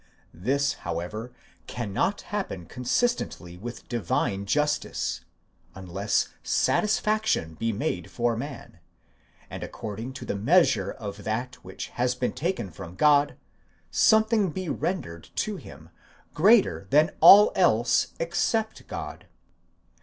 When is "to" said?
10.13-10.25, 15.35-15.57